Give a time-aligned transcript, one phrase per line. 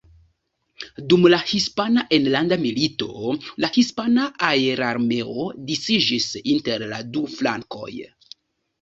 [1.11, 3.11] Dum la Hispana Enlanda Milito
[3.67, 7.91] la Hispana Aerarmeo disiĝis inter la du flankoj.